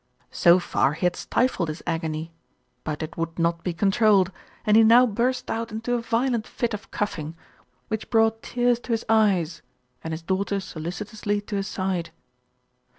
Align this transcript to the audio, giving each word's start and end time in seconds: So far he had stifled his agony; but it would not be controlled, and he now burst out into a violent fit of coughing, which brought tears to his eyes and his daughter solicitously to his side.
So 0.31 0.57
far 0.57 0.93
he 0.93 1.05
had 1.05 1.15
stifled 1.15 1.69
his 1.69 1.83
agony; 1.85 2.31
but 2.83 3.03
it 3.03 3.17
would 3.17 3.37
not 3.37 3.63
be 3.63 3.71
controlled, 3.71 4.31
and 4.65 4.75
he 4.75 4.81
now 4.83 5.05
burst 5.05 5.51
out 5.51 5.71
into 5.71 5.93
a 5.93 6.01
violent 6.01 6.47
fit 6.47 6.73
of 6.73 6.89
coughing, 6.89 7.35
which 7.87 8.09
brought 8.09 8.41
tears 8.41 8.79
to 8.79 8.93
his 8.93 9.05
eyes 9.07 9.61
and 10.03 10.11
his 10.11 10.23
daughter 10.23 10.59
solicitously 10.59 11.41
to 11.41 11.55
his 11.55 11.67
side. 11.67 12.09